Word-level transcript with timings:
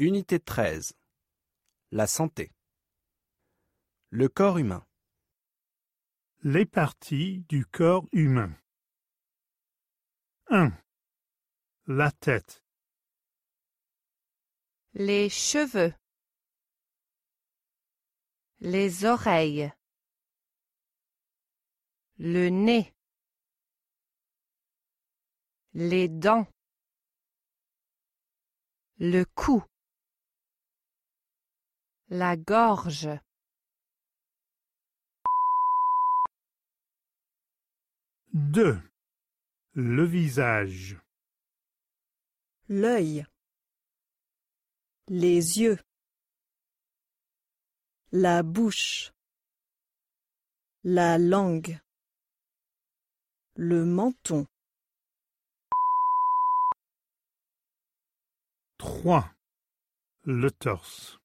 Unité 0.00 0.40
13. 0.40 0.94
La 1.90 2.06
santé. 2.06 2.54
Le 4.08 4.30
corps 4.30 4.56
humain. 4.56 4.86
Les 6.42 6.64
parties 6.64 7.44
du 7.50 7.66
corps 7.66 8.08
humain. 8.12 8.50
1. 10.48 10.72
La 11.86 12.10
tête, 12.12 12.64
les 14.94 15.28
cheveux, 15.28 15.92
les 18.60 19.04
oreilles, 19.04 19.70
le 22.16 22.48
nez, 22.48 22.94
les 25.74 26.08
dents, 26.08 26.46
le 28.98 29.24
cou, 29.24 29.62
la 32.10 32.36
gorge, 32.36 33.08
2. 38.32 38.82
Le 39.74 40.04
visage, 40.04 40.98
l'œil, 42.68 43.24
les 45.06 45.60
yeux, 45.60 45.78
la 48.10 48.42
bouche, 48.42 49.12
la 50.82 51.16
langue, 51.16 51.78
le 53.54 53.84
menton, 53.84 54.46
3. 58.78 59.32
Le 60.24 60.50
torse, 60.50 61.19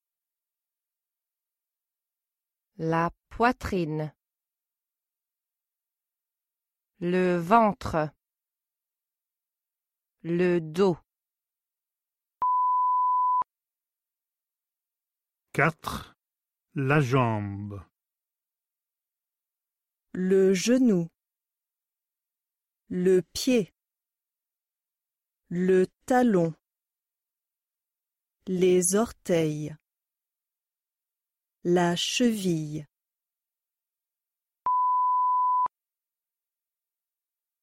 la 2.77 3.09
poitrine, 3.29 4.13
le 6.99 7.37
ventre, 7.37 8.09
le 10.23 10.59
dos, 10.59 10.97
4. 15.53 16.17
La 16.73 16.99
jambe, 16.99 17.81
le 20.11 20.53
genou, 20.53 21.07
le 22.89 23.21
pied, 23.31 23.73
le 25.47 25.87
talon, 26.05 26.53
les 28.47 28.95
orteils, 28.95 29.77
la 31.67 31.95
cheville, 31.95 32.85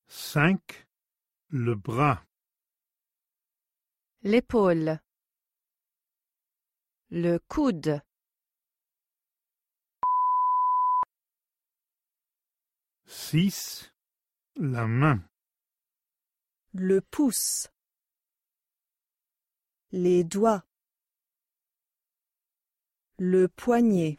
5. 0.08 0.88
Le 1.50 1.76
bras, 1.76 2.26
l'épaule, 4.22 5.00
le 7.10 7.38
coude, 7.46 8.02
6. 13.06 13.92
La 14.56 14.88
main, 14.88 15.22
le 16.72 17.00
pouce, 17.00 17.68
les 19.92 20.24
doigts, 20.24 20.64
le 23.24 23.46
poignet, 23.46 24.18